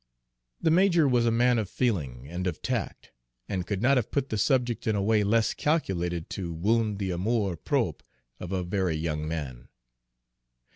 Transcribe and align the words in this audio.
The 0.59 0.71
major 0.71 1.07
was 1.07 1.27
a 1.27 1.31
man 1.31 1.59
of 1.59 1.69
feeling 1.69 2.27
and 2.27 2.47
of 2.47 2.63
tact, 2.63 3.11
and 3.47 3.67
could 3.67 3.83
not 3.83 3.97
have 3.97 4.09
put 4.09 4.29
the 4.29 4.37
subject 4.39 4.87
in 4.87 4.95
a 4.95 5.01
way 5.03 5.23
less 5.23 5.53
calculated 5.53 6.27
to 6.31 6.51
wound 6.51 6.97
the 6.97 7.11
amour 7.11 7.55
propre 7.55 8.01
of 8.39 8.51
a 8.51 8.63
very 8.63 8.95
young 8.95 9.27
man. 9.27 9.67